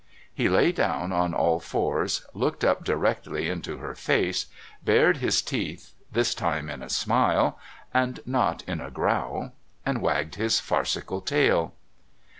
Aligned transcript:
He 0.33 0.49
lay 0.49 0.71
down 0.71 1.11
on 1.11 1.35
all 1.35 1.59
fours, 1.59 2.25
looked 2.33 2.63
up 2.63 2.83
directly 2.83 3.47
into 3.47 3.77
her 3.77 3.93
face, 3.93 4.47
bared 4.83 5.17
his 5.17 5.43
teeth 5.43 5.93
this 6.11 6.33
time 6.33 6.71
in 6.71 6.81
a 6.81 6.89
smile 6.89 7.59
and 7.93 8.19
not 8.25 8.63
in 8.63 8.81
a 8.81 8.89
growl, 8.89 9.51
and 9.85 10.01
wagged 10.01 10.33
his 10.37 10.59
farcical 10.59 11.21
tail. 11.21 11.75